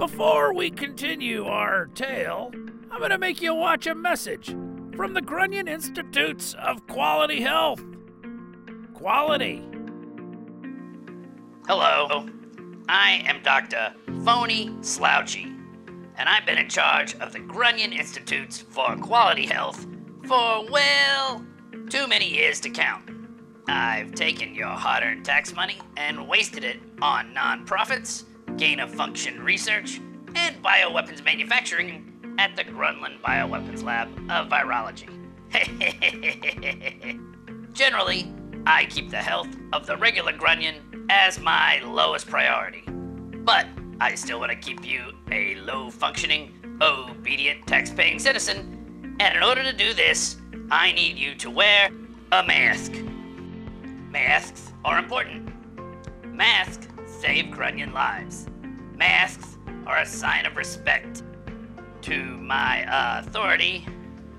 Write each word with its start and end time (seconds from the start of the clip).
Before 0.00 0.54
we 0.54 0.70
continue 0.70 1.44
our 1.44 1.88
tale, 1.88 2.50
I'm 2.90 3.00
going 3.00 3.10
to 3.10 3.18
make 3.18 3.42
you 3.42 3.54
watch 3.54 3.86
a 3.86 3.94
message 3.94 4.46
from 4.96 5.12
the 5.12 5.20
Grunion 5.20 5.68
Institutes 5.68 6.54
of 6.54 6.86
Quality 6.86 7.42
Health. 7.42 7.84
Quality. 8.94 9.62
Hello, 11.66 12.26
I 12.88 13.22
am 13.26 13.42
Dr. 13.42 13.92
Fony 14.24 14.82
Slouchy, 14.82 15.52
and 16.16 16.30
I've 16.30 16.46
been 16.46 16.56
in 16.56 16.70
charge 16.70 17.14
of 17.16 17.34
the 17.34 17.40
Grunion 17.40 17.92
Institutes 17.92 18.58
for 18.58 18.96
Quality 18.96 19.44
Health 19.44 19.86
for, 20.26 20.64
well, 20.70 21.44
too 21.90 22.06
many 22.06 22.26
years 22.26 22.58
to 22.60 22.70
count. 22.70 23.04
I've 23.68 24.14
taken 24.14 24.54
your 24.54 24.68
hard 24.68 25.02
earned 25.02 25.26
tax 25.26 25.54
money 25.54 25.76
and 25.98 26.26
wasted 26.26 26.64
it 26.64 26.80
on 27.02 27.34
nonprofits, 27.34 28.24
gain 28.56 28.80
of 28.80 28.94
function 28.94 29.42
research, 29.42 30.00
and 30.34 30.62
bioweapons 30.62 31.24
manufacturing 31.24 32.06
at 32.38 32.56
the 32.56 32.64
Grunland 32.64 33.20
Bioweapons 33.20 33.82
Lab 33.82 34.08
of 34.30 34.48
Virology. 34.48 35.08
Generally, 37.72 38.32
I 38.66 38.84
keep 38.86 39.10
the 39.10 39.18
health 39.18 39.48
of 39.72 39.86
the 39.86 39.96
regular 39.96 40.32
Grunion 40.32 41.06
as 41.10 41.40
my 41.40 41.80
lowest 41.84 42.28
priority. 42.28 42.84
But 42.86 43.66
I 44.00 44.14
still 44.14 44.38
want 44.38 44.52
to 44.52 44.56
keep 44.56 44.86
you 44.86 45.12
a 45.30 45.56
low 45.56 45.90
functioning, 45.90 46.54
obedient, 46.80 47.66
tax 47.66 47.90
paying 47.90 48.18
citizen, 48.18 49.16
and 49.20 49.36
in 49.36 49.42
order 49.42 49.62
to 49.62 49.72
do 49.72 49.92
this, 49.92 50.36
I 50.70 50.92
need 50.92 51.18
you 51.18 51.34
to 51.36 51.50
wear 51.50 51.90
a 52.32 52.42
mask. 52.42 52.92
Masks 54.10 54.72
are 54.84 54.98
important. 54.98 55.52
Masks 56.24 56.88
save 57.20 57.50
Grunion 57.50 57.92
lives. 57.92 58.46
Masks 58.96 59.58
are 59.86 59.98
a 59.98 60.06
sign 60.06 60.46
of 60.46 60.56
respect 60.56 61.22
to 62.00 62.24
my 62.38 62.84
uh, 62.86 63.22
authority. 63.22 63.86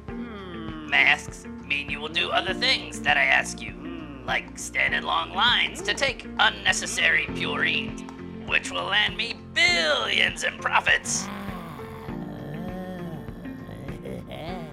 Hmm, 0.08 0.88
masks 0.90 1.46
mean 1.68 1.92
you 1.92 2.00
will 2.00 2.10
do 2.10 2.32
other 2.32 2.56
things 2.56 3.00
that 3.02 3.18
I 3.18 3.26
ask 3.26 3.62
you, 3.62 3.72
hmm, 3.72 4.26
like 4.26 4.58
stand 4.58 4.96
in 4.96 5.04
long 5.04 5.32
lines 5.34 5.82
to 5.84 5.94
take 5.94 6.26
unnecessary 6.40 7.28
purines, 7.28 8.02
which 8.48 8.72
will 8.72 8.86
land 8.86 9.16
me 9.16 9.36
billions 9.54 10.44
in 10.44 10.58
profits. 10.58 11.28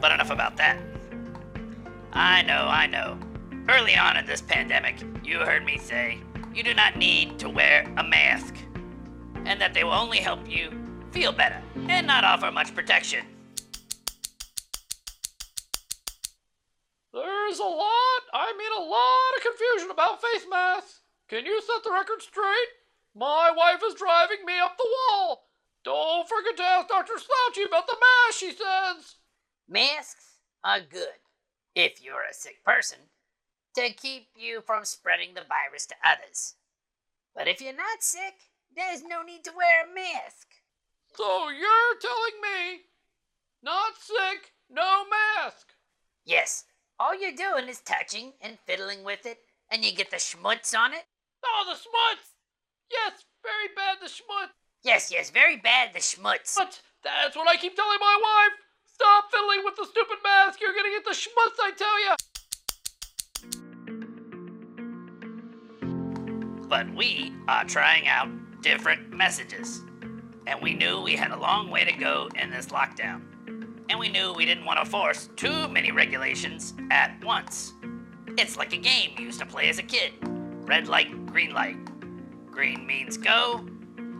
But 0.00 0.12
enough 0.12 0.30
about 0.30 0.56
that. 0.56 0.78
I 2.12 2.42
know, 2.42 2.68
I 2.68 2.86
know. 2.86 3.18
Early 3.68 3.96
on 3.96 4.16
in 4.16 4.24
this 4.24 4.40
pandemic, 4.40 4.96
you 5.24 5.40
heard 5.40 5.64
me 5.64 5.76
say 5.76 6.20
you 6.58 6.64
do 6.64 6.74
not 6.74 6.96
need 6.96 7.38
to 7.38 7.48
wear 7.48 7.86
a 7.98 8.02
mask, 8.02 8.52
and 9.44 9.60
that 9.60 9.72
they 9.74 9.84
will 9.84 9.92
only 9.92 10.18
help 10.18 10.40
you 10.50 10.72
feel 11.12 11.30
better 11.30 11.62
and 11.86 12.04
not 12.04 12.24
offer 12.24 12.50
much 12.50 12.74
protection. 12.74 13.24
There's 17.12 17.60
a 17.60 17.62
lot, 17.62 18.22
I 18.34 18.52
mean 18.58 18.72
a 18.76 18.90
lot 18.90 19.36
of 19.36 19.44
confusion 19.44 19.90
about 19.92 20.20
face 20.20 20.46
masks. 20.50 21.02
Can 21.28 21.46
you 21.46 21.62
set 21.62 21.84
the 21.84 21.92
record 21.92 22.20
straight? 22.22 22.68
My 23.14 23.52
wife 23.56 23.80
is 23.86 23.94
driving 23.94 24.44
me 24.44 24.58
up 24.58 24.76
the 24.76 24.88
wall. 25.12 25.44
Don't 25.84 26.28
forget 26.28 26.56
to 26.56 26.64
ask 26.64 26.88
Dr. 26.88 27.12
Slouchy 27.18 27.68
about 27.68 27.86
the 27.86 27.94
mask, 27.94 28.36
she 28.36 28.50
says. 28.50 29.14
Masks 29.68 30.40
are 30.64 30.80
good, 30.80 31.22
if 31.76 32.02
you're 32.02 32.24
a 32.28 32.34
sick 32.34 32.64
person, 32.64 32.98
to 33.78 33.92
keep 33.94 34.28
you 34.36 34.60
from 34.60 34.84
spreading 34.84 35.34
the 35.34 35.46
virus 35.48 35.86
to 35.86 35.94
others. 36.04 36.54
But 37.34 37.46
if 37.46 37.60
you're 37.60 37.72
not 37.72 38.02
sick, 38.02 38.34
there's 38.74 39.04
no 39.04 39.22
need 39.22 39.44
to 39.44 39.52
wear 39.56 39.84
a 39.84 39.94
mask. 39.94 40.48
So 41.14 41.48
you're 41.50 41.98
telling 42.00 42.40
me, 42.42 42.80
not 43.62 43.92
sick, 44.00 44.52
no 44.68 45.04
mask. 45.08 45.68
Yes, 46.24 46.64
all 46.98 47.18
you're 47.18 47.32
doing 47.32 47.68
is 47.68 47.80
touching 47.80 48.32
and 48.40 48.58
fiddling 48.66 49.04
with 49.04 49.26
it, 49.26 49.38
and 49.70 49.84
you 49.84 49.92
get 49.92 50.10
the 50.10 50.16
schmutz 50.16 50.76
on 50.76 50.92
it. 50.92 51.04
Oh, 51.44 51.64
the 51.66 51.78
schmutz! 51.78 52.34
Yes, 52.90 53.24
very 53.42 53.68
bad, 53.76 53.98
the 54.02 54.08
schmutz. 54.08 54.50
Yes, 54.82 55.10
yes, 55.12 55.30
very 55.30 55.56
bad, 55.56 55.92
the 55.92 56.00
schmutz. 56.00 56.56
But 56.56 56.80
that's 57.04 57.36
what 57.36 57.48
I 57.48 57.56
keep 57.56 57.76
telling 57.76 57.98
my 58.00 58.18
wife. 58.20 58.58
Stop 58.92 59.30
fiddling 59.30 59.64
with 59.64 59.76
the 59.76 59.86
stupid 59.86 60.18
mask. 60.24 60.60
You're 60.60 60.74
gonna 60.74 60.90
get 60.90 61.04
the 61.04 61.12
schmutz, 61.12 61.62
I 61.62 61.70
tell 61.76 62.00
you. 62.00 62.14
But 66.68 66.94
we 66.94 67.32
are 67.48 67.64
trying 67.64 68.06
out 68.08 68.28
different 68.62 69.12
messages. 69.12 69.82
And 70.46 70.60
we 70.62 70.74
knew 70.74 71.00
we 71.00 71.16
had 71.16 71.30
a 71.30 71.38
long 71.38 71.70
way 71.70 71.84
to 71.84 71.92
go 71.92 72.28
in 72.40 72.50
this 72.50 72.66
lockdown. 72.66 73.22
And 73.90 73.98
we 73.98 74.08
knew 74.08 74.32
we 74.32 74.44
didn't 74.44 74.64
want 74.64 74.78
to 74.84 74.90
force 74.90 75.30
too 75.36 75.68
many 75.68 75.92
regulations 75.92 76.74
at 76.90 77.22
once. 77.24 77.72
It's 78.36 78.56
like 78.56 78.72
a 78.72 78.78
game 78.78 79.12
you 79.18 79.26
used 79.26 79.40
to 79.40 79.46
play 79.46 79.68
as 79.68 79.78
a 79.78 79.82
kid 79.82 80.12
red 80.68 80.86
light, 80.86 81.26
green 81.26 81.54
light. 81.54 81.76
Green 82.50 82.86
means 82.86 83.16
go, 83.16 83.66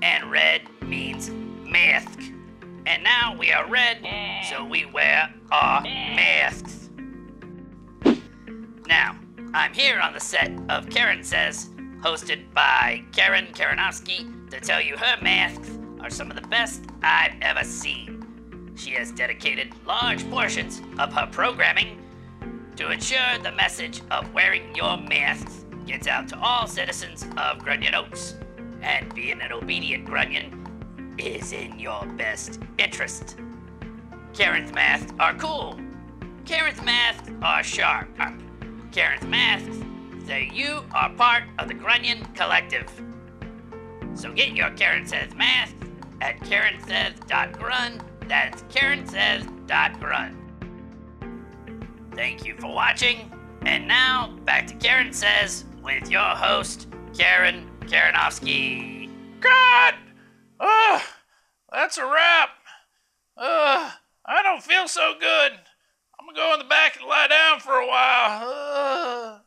and 0.02 0.30
red 0.30 0.62
means 0.82 1.30
mask. 1.30 2.18
And 2.86 3.04
now 3.04 3.36
we 3.38 3.52
are 3.52 3.68
red, 3.68 3.98
so 4.48 4.64
we 4.64 4.86
wear 4.86 5.32
our 5.52 5.82
masks. 5.82 6.88
Now, 8.86 9.18
I'm 9.52 9.74
here 9.74 10.00
on 10.00 10.14
the 10.14 10.20
set 10.20 10.50
of 10.70 10.88
Karen 10.88 11.22
Says, 11.22 11.68
hosted 12.00 12.52
by 12.54 13.02
Karen 13.12 13.46
Karanowski, 13.52 14.50
to 14.50 14.60
tell 14.60 14.80
you 14.80 14.96
her 14.96 15.22
masks 15.22 15.70
are 16.00 16.10
some 16.10 16.30
of 16.30 16.40
the 16.40 16.48
best 16.48 16.84
I've 17.02 17.34
ever 17.42 17.64
seen. 17.64 18.72
She 18.76 18.92
has 18.92 19.10
dedicated 19.10 19.74
large 19.86 20.28
portions 20.30 20.80
of 20.98 21.12
her 21.12 21.26
programming 21.30 22.02
to 22.76 22.90
ensure 22.90 23.38
the 23.42 23.52
message 23.52 24.02
of 24.10 24.32
wearing 24.32 24.74
your 24.74 24.96
masks 24.96 25.64
gets 25.86 26.06
out 26.06 26.28
to 26.28 26.38
all 26.38 26.66
citizens 26.66 27.26
of 27.36 27.58
Grunion 27.58 27.94
Oaks. 27.94 28.36
And 28.82 29.12
being 29.14 29.40
an 29.40 29.50
obedient 29.52 30.04
Grunion 30.04 31.16
is 31.18 31.52
in 31.52 31.78
your 31.80 32.06
best 32.16 32.60
interest. 32.78 33.36
Karen's 34.32 34.72
masks 34.72 35.12
are 35.18 35.34
cool. 35.34 35.76
Karen's 36.44 36.80
masks 36.82 37.28
are 37.42 37.64
sharp. 37.64 38.08
Karen's 38.92 39.26
masks 39.26 39.77
say 40.28 40.50
you 40.52 40.84
are 40.92 41.08
part 41.14 41.44
of 41.58 41.68
the 41.68 41.74
Grunion 41.74 42.22
Collective. 42.34 42.86
So 44.12 44.30
get 44.30 44.50
your 44.50 44.68
Karen 44.72 45.06
Says 45.06 45.34
mask 45.34 45.74
at 46.20 46.38
karensays.grun. 46.40 48.02
That's 48.26 48.60
karensays.grun. 48.64 50.36
Thank 52.14 52.44
you 52.44 52.56
for 52.58 52.66
watching. 52.66 53.32
And 53.62 53.88
now 53.88 54.36
back 54.44 54.66
to 54.66 54.74
Karen 54.74 55.14
Says 55.14 55.64
with 55.82 56.10
your 56.10 56.20
host, 56.20 56.88
Karen 57.16 57.66
Karanowski. 57.86 59.08
God! 59.40 59.94
Ugh! 60.60 61.02
That's 61.72 61.96
a 61.96 62.04
wrap. 62.04 62.50
Ugh! 63.38 63.92
I 64.26 64.42
don't 64.42 64.62
feel 64.62 64.88
so 64.88 65.14
good. 65.18 65.52
I'm 66.20 66.26
gonna 66.26 66.36
go 66.36 66.52
in 66.52 66.58
the 66.58 66.66
back 66.66 66.98
and 66.98 67.06
lie 67.08 67.28
down 67.28 67.60
for 67.60 67.76
a 67.76 67.86
while. 67.86 68.42
Ugh. 68.44 69.40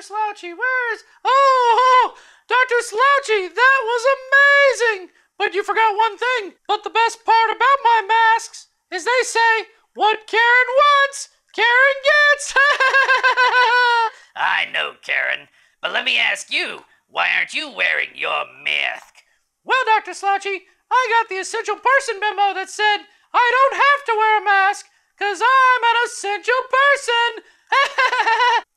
Dr. 0.00 0.14
Slouchy? 0.14 0.54
Where 0.54 0.94
is. 0.94 1.04
Oh, 1.26 1.28
oh, 1.28 2.14
Dr. 2.48 2.80
Slouchy, 2.80 3.48
that 3.48 3.80
was 3.84 4.04
amazing! 4.16 5.10
But 5.36 5.52
you 5.52 5.62
forgot 5.62 5.94
one 5.94 6.16
thing. 6.16 6.54
But 6.66 6.84
the 6.84 6.88
best 6.90 7.22
part 7.26 7.50
about 7.50 7.84
my 7.84 8.04
masks 8.08 8.68
is 8.90 9.04
they 9.04 9.22
say, 9.24 9.68
what 9.92 10.26
Karen 10.26 10.70
wants, 10.74 11.28
Karen 11.54 12.00
gets! 12.02 12.54
I 14.36 14.68
know, 14.72 14.94
Karen. 15.02 15.48
But 15.82 15.92
let 15.92 16.06
me 16.06 16.18
ask 16.18 16.50
you, 16.50 16.84
why 17.10 17.28
aren't 17.36 17.52
you 17.52 17.70
wearing 17.70 18.10
your 18.14 18.46
mask? 18.64 19.16
well, 19.64 19.84
Dr. 19.84 20.14
Slouchy, 20.14 20.62
I 20.90 21.08
got 21.20 21.28
the 21.28 21.40
essential 21.40 21.76
person 21.76 22.18
memo 22.20 22.54
that 22.54 22.70
said 22.70 23.04
I 23.34 23.52
don't 23.52 23.76
have 23.76 24.04
to 24.06 24.16
wear 24.16 24.40
a 24.40 24.44
mask, 24.44 24.86
because 25.18 25.42
I'm 25.42 25.84
an 25.84 25.96
essential 26.06 26.62
person! 26.72 28.64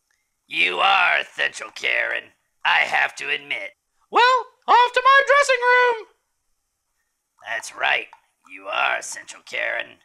You 0.53 0.77
are 0.77 1.12
essential, 1.33 1.69
Karen. 1.73 2.25
I 2.63 2.79
have 2.79 3.15
to 3.15 3.29
admit. 3.29 3.71
well, 4.11 4.45
off 4.67 4.93
to 4.93 5.01
my 5.03 5.21
dressing 5.25 5.61
room! 5.61 6.07
That's 7.47 7.75
right. 7.75 8.07
You 8.51 8.67
are 8.67 8.97
essential, 8.99 9.41
Karen. 9.45 9.97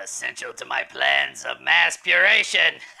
Essential 0.00 0.52
to 0.52 0.64
my 0.66 0.84
plans 0.84 1.44
of 1.44 1.60
mass 1.62 1.96
puration. 1.96 2.74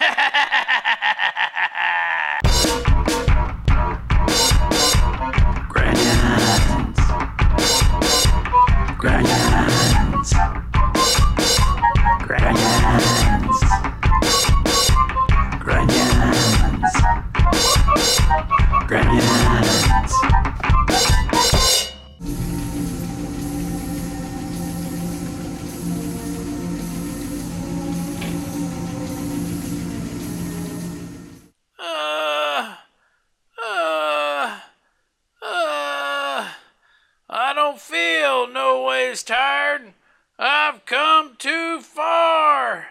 tired. 39.38 39.92
I've 40.38 40.84
come 40.84 41.36
too 41.38 41.80
far. 41.80 42.86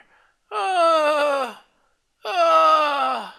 Uh, 0.49 1.55
uh. 2.23 3.31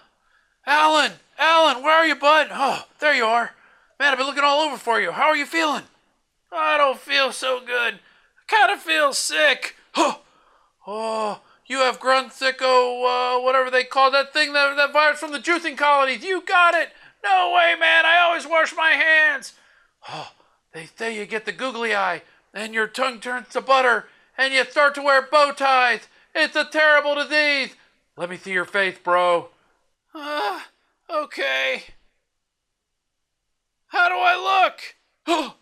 Alan, 0.67 1.13
Alan, 1.39 1.83
where 1.83 1.95
are 1.95 2.07
you, 2.07 2.15
bud? 2.15 2.49
Oh, 2.51 2.85
there 3.01 3.15
you 3.15 3.25
are. 3.25 3.53
Man, 3.99 4.13
I've 4.13 4.19
been 4.19 4.27
looking 4.27 4.45
all 4.45 4.61
over 4.61 4.77
for 4.77 5.01
you. 5.01 5.13
How 5.13 5.25
are 5.25 5.37
you 5.37 5.47
feeling? 5.47 5.85
I 6.53 6.77
don't 6.77 6.99
feel 6.99 7.33
so 7.33 7.61
good. 7.61 7.95
I 7.95 8.57
kind 8.57 8.73
of 8.73 8.81
feel 8.81 9.15
sick. 9.15 9.77
Oh, 9.97 10.21
oh, 10.87 11.41
you 11.67 11.79
have 11.79 11.99
Grunthicko, 12.01 13.39
uh, 13.39 13.41
whatever 13.43 13.71
they 13.71 13.85
call 13.85 14.11
that 14.11 14.35
thing, 14.35 14.53
that, 14.53 14.77
that 14.77 14.93
virus 14.93 15.19
from 15.19 15.33
the 15.33 15.39
juicing 15.39 15.79
colonies. 15.79 16.23
You 16.23 16.43
got 16.43 16.75
it. 16.75 16.91
No 17.25 17.55
way, 17.55 17.75
man. 17.79 18.05
I 18.05 18.21
always 18.21 18.47
wash 18.47 18.77
my 18.77 18.91
hands. 18.91 19.55
Oh, 20.09 20.33
they 20.75 20.89
say 20.97 21.17
you 21.19 21.25
get 21.27 21.47
the 21.47 21.53
googly 21.53 21.95
eye, 21.95 22.23
and 22.59 22.75
your 22.75 22.89
tongue 22.89 23.21
turns 23.21 23.49
to 23.51 23.61
butter, 23.61 24.07
and 24.37 24.53
you 24.53 24.65
start 24.65 24.95
to 24.97 25.03
wear 25.03 25.23
bow 25.23 25.53
ties. 25.53 26.09
It's 26.35 26.57
a 26.57 26.65
terrible 26.65 27.15
disease. 27.15 27.77
Let 28.17 28.29
me 28.29 28.37
see 28.37 28.51
your 28.53 28.65
face, 28.65 28.99
bro. 29.03 29.51
Uh, 30.13 30.61
okay. 31.09 31.85
How 33.87 34.09
do 34.09 34.17
I 34.17 34.65
look? 34.65 34.81
Oh, 35.31 35.57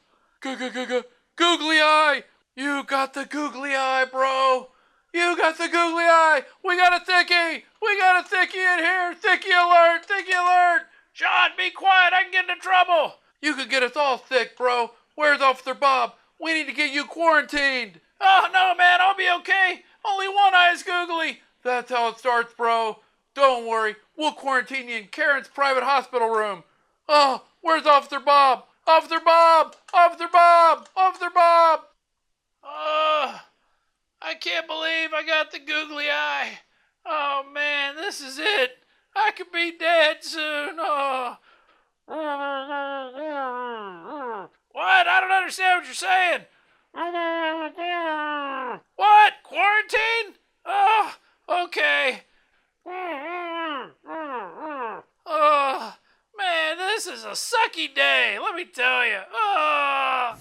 googly 1.34 1.80
eye. 1.80 2.22
You 2.54 2.84
got 2.84 3.14
the 3.14 3.24
googly 3.24 3.74
eye, 3.74 4.06
bro. 4.10 4.68
You 5.12 5.36
got 5.36 5.58
the 5.58 5.66
googly 5.66 6.04
eye. 6.04 6.42
We 6.64 6.76
got 6.76 7.02
a 7.02 7.04
thickie. 7.04 7.64
We 7.82 7.98
got 7.98 8.24
a 8.24 8.28
thickie 8.28 8.54
in 8.54 8.78
here. 8.78 9.14
Thickie 9.14 9.50
alert. 9.50 10.06
Thickie 10.06 10.38
alert. 10.38 10.82
John, 11.14 11.50
be 11.58 11.70
quiet. 11.70 12.12
I 12.12 12.22
can 12.22 12.30
get 12.30 12.48
into 12.48 12.62
trouble. 12.62 13.14
You 13.42 13.54
could 13.54 13.68
get 13.68 13.82
us 13.82 13.96
all 13.96 14.22
sick, 14.28 14.56
bro. 14.56 14.92
Where's 15.16 15.40
Officer 15.40 15.74
Bob? 15.74 16.12
We 16.40 16.54
need 16.54 16.66
to 16.66 16.72
get 16.72 16.92
you 16.92 17.04
quarantined. 17.04 18.00
Oh, 18.20 18.48
no, 18.52 18.74
man. 18.74 19.00
I'll 19.00 19.16
be 19.16 19.30
okay. 19.38 19.82
Only 20.04 20.28
one 20.28 20.54
eye 20.54 20.72
is 20.72 20.82
googly. 20.82 21.40
That's 21.62 21.90
how 21.90 22.08
it 22.08 22.18
starts, 22.18 22.54
bro. 22.54 22.98
Don't 23.34 23.66
worry. 23.66 23.96
We'll 24.16 24.32
quarantine 24.32 24.88
you 24.88 24.96
in 24.96 25.06
Karen's 25.08 25.48
private 25.48 25.82
hospital 25.82 26.28
room. 26.28 26.64
Oh, 27.08 27.44
where's 27.60 27.86
Officer 27.86 28.20
Bob? 28.20 28.64
Officer 28.86 29.18
Bob! 29.24 29.74
Officer 29.92 30.28
Bob! 30.32 30.88
Officer 30.96 31.30
Bob! 31.34 31.80
Oh, 32.62 33.40
I 34.22 34.34
can't 34.34 34.68
believe 34.68 35.12
I 35.12 35.24
got 35.26 35.50
the 35.50 35.58
googly 35.58 36.08
eye. 36.08 36.60
Oh 37.04 37.44
man, 37.52 37.96
this 37.96 38.20
is 38.20 38.38
it. 38.38 38.78
I 39.14 39.32
could 39.32 39.50
be 39.52 39.76
dead 39.76 40.22
soon. 40.22 40.76
Oh. 40.78 41.36
I 45.16 45.20
don't 45.22 45.32
understand 45.32 45.78
what 45.78 45.86
you're 45.86 45.94
saying. 45.94 46.44
What? 48.96 49.32
Quarantine? 49.44 50.34
Oh, 50.66 51.14
okay. 51.48 52.20
Oh, 55.26 55.94
man, 56.36 56.76
this 56.76 57.06
is 57.06 57.24
a 57.24 57.28
sucky 57.28 57.94
day. 57.94 58.38
Let 58.38 58.54
me 58.54 58.66
tell 58.66 59.06
you. 59.06 59.20
Oh. 59.32 60.34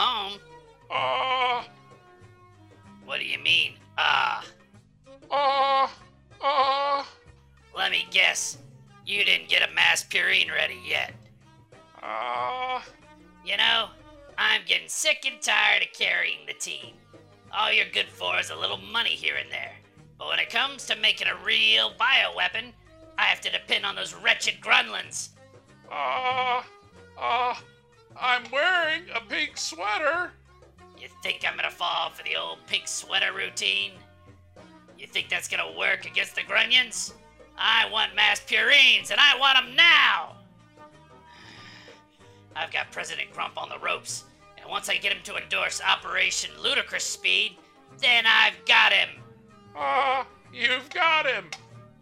Home. 0.00 0.38
Oh. 0.90 1.62
What 3.04 3.20
do 3.20 3.26
you 3.26 3.38
mean? 3.38 3.74
Ah. 3.98 4.42
Oh. 5.30 5.92
Oh. 6.40 7.06
Let 7.76 7.90
me 7.90 8.06
guess. 8.10 8.56
You 9.04 9.26
didn't 9.26 9.50
get 9.50 9.68
a 9.68 9.74
mass 9.74 10.02
purine 10.02 10.50
ready 10.50 10.78
yet. 10.88 11.12
Oh. 12.02 12.82
You 13.44 13.58
know, 13.58 13.88
I'm 14.38 14.62
getting 14.64 14.88
sick 14.88 15.26
and 15.30 15.38
tired 15.42 15.82
of 15.82 15.92
carrying 15.92 16.46
the 16.46 16.54
team. 16.54 16.94
All 17.52 17.70
you're 17.70 17.84
good 17.92 18.08
for 18.08 18.40
is 18.40 18.48
a 18.48 18.56
little 18.56 18.78
money 18.78 19.10
here 19.10 19.36
and 19.36 19.52
there. 19.52 19.74
But 20.18 20.28
when 20.28 20.38
it 20.38 20.48
comes 20.48 20.86
to 20.86 20.96
making 20.96 21.28
a 21.28 21.44
real 21.44 21.92
bioweapon, 22.00 22.72
I 23.18 23.24
have 23.24 23.42
to 23.42 23.52
depend 23.52 23.84
on 23.84 23.96
those 23.96 24.14
wretched 24.14 24.62
grunlins. 24.62 25.28
Uh, 25.92 26.62
uh, 27.20 27.54
I'm 28.16 28.42
wearing 28.50 29.02
a 29.14 29.20
pink 29.20 29.56
sweater. 29.56 30.32
You 30.98 31.08
think 31.22 31.44
I'm 31.46 31.56
gonna 31.56 31.70
fall 31.70 32.10
for 32.10 32.22
the 32.22 32.36
old 32.36 32.58
pink 32.66 32.86
sweater 32.86 33.32
routine? 33.32 33.92
You 34.98 35.06
think 35.06 35.28
that's 35.28 35.48
gonna 35.48 35.78
work 35.78 36.04
against 36.04 36.34
the 36.34 36.42
grunions? 36.42 37.14
I 37.56 37.88
want 37.90 38.14
mass 38.14 38.40
purines, 38.40 39.10
and 39.10 39.20
I 39.20 39.38
want 39.38 39.58
them 39.58 39.76
now! 39.76 40.36
I've 42.56 42.72
got 42.72 42.90
President 42.90 43.32
Grump 43.32 43.60
on 43.60 43.68
the 43.68 43.78
ropes, 43.78 44.24
and 44.58 44.68
once 44.68 44.88
I 44.88 44.96
get 44.96 45.12
him 45.12 45.22
to 45.24 45.36
endorse 45.36 45.80
Operation 45.80 46.50
Ludicrous 46.60 47.04
Speed, 47.04 47.56
then 47.98 48.24
I've 48.26 48.64
got 48.66 48.92
him! 48.92 49.08
Uh, 49.76 50.24
you've 50.52 50.90
got 50.90 51.26
him. 51.26 51.46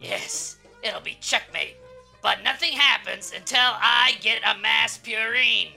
Yes, 0.01 0.57
it'll 0.81 1.01
be 1.01 1.17
checkmate. 1.21 1.75
But 2.21 2.43
nothing 2.43 2.73
happens 2.73 3.31
until 3.35 3.59
I 3.61 4.13
get 4.21 4.41
a 4.43 4.59
mass 4.59 4.97
purine. 4.97 5.71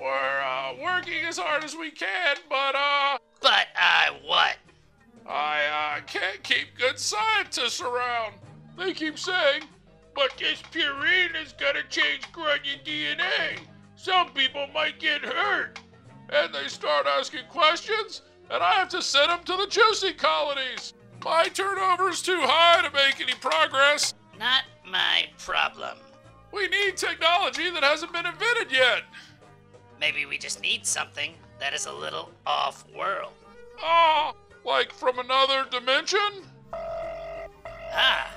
We're, 0.00 0.40
uh, 0.40 0.74
working 0.80 1.26
as 1.26 1.36
hard 1.36 1.62
as 1.62 1.76
we 1.76 1.90
can, 1.90 2.36
but, 2.48 2.74
uh, 2.74 3.18
But 3.42 3.68
I 3.76 4.10
what? 4.24 4.56
I, 5.26 5.98
uh, 5.98 6.00
can't 6.06 6.42
keep 6.42 6.76
good 6.78 6.98
scientists 6.98 7.80
around. 7.80 8.34
They 8.78 8.94
keep 8.94 9.18
saying, 9.18 9.64
but 10.14 10.36
this 10.38 10.62
purine 10.70 11.34
is 11.34 11.52
gonna 11.52 11.82
change 11.90 12.30
Grunion 12.32 12.80
DNA. 12.84 13.58
Some 13.96 14.30
people 14.30 14.66
might 14.74 14.98
get 14.98 15.22
hurt. 15.22 15.78
And 16.30 16.54
they 16.54 16.68
start 16.68 17.06
asking 17.06 17.46
questions, 17.50 18.22
and 18.50 18.62
I 18.62 18.72
have 18.74 18.88
to 18.90 19.02
send 19.02 19.30
them 19.30 19.44
to 19.44 19.56
the 19.56 19.66
juicing 19.66 20.16
colonies. 20.16 20.94
My 21.22 21.44
turnover's 21.44 22.22
too 22.22 22.40
high 22.40 22.80
to 22.82 22.90
make 22.94 23.20
any 23.20 23.34
progress. 23.34 24.14
Not 24.38 24.64
my 24.86 25.28
problem. 25.38 25.98
We 26.52 26.68
need 26.68 26.96
technology 26.96 27.70
that 27.70 27.82
hasn't 27.82 28.12
been 28.12 28.26
invented 28.26 28.72
yet. 28.72 29.02
Maybe 30.00 30.24
we 30.24 30.38
just 30.38 30.62
need 30.62 30.86
something 30.86 31.34
that 31.58 31.74
is 31.74 31.84
a 31.84 31.92
little 31.92 32.30
off 32.46 32.86
world. 32.96 33.32
Ah, 33.82 34.32
like 34.64 34.92
from 34.92 35.18
another 35.18 35.66
dimension? 35.70 36.46
Ah, 36.72 38.30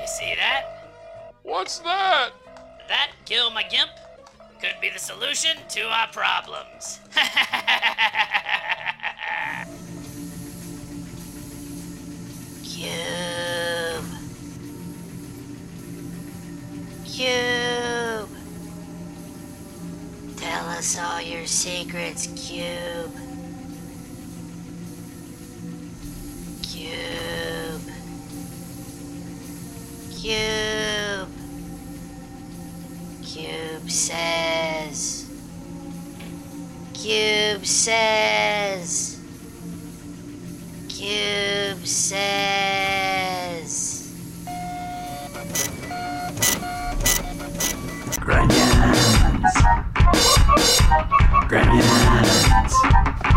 you 0.00 0.06
see 0.06 0.34
that? 0.36 1.34
What's 1.42 1.80
that? 1.80 2.30
That, 2.88 3.10
Kill 3.26 3.50
My 3.50 3.62
Gimp, 3.64 3.90
could 4.60 4.80
be 4.80 4.88
the 4.88 4.98
solution 4.98 5.58
to 5.68 5.82
our 5.82 6.08
problems. 6.08 7.00
us 20.86 20.98
all 21.00 21.20
your 21.20 21.44
secrets, 21.46 22.28
Cube. 22.36 23.12
Cube. 26.62 27.90
Cube. 30.16 31.28
Cube 33.24 33.90
says. 33.90 35.28
Cube 36.94 37.66
says. 37.66 39.20
Cube 40.88 41.84
says. 41.84 42.65
Grunions. 50.56 50.86
Grunions. 51.48 53.35